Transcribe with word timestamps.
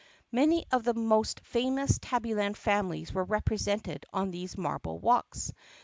Many 0.31 0.65
of 0.71 0.83
the 0.83 0.95
most 0.95 1.41
famous 1.41 1.99
Tabbyland 1.99 2.57
families 2.57 3.13
were 3.13 3.23
represented 3.23 4.03
on 4.11 4.31
these 4.31 4.57
marble 4.57 4.97
walks. 4.97 5.53